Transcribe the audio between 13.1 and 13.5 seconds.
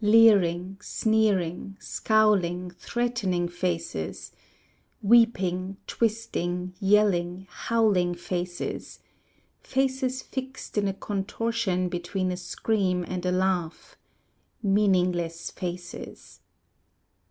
a